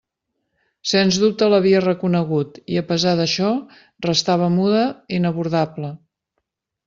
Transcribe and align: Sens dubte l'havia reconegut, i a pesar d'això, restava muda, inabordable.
Sens 0.91 1.17
dubte 1.23 1.49
l'havia 1.53 1.81
reconegut, 1.83 2.57
i 2.75 2.79
a 2.81 2.83
pesar 2.93 3.13
d'això, 3.19 3.51
restava 4.07 4.47
muda, 4.57 4.81
inabordable. 5.21 5.93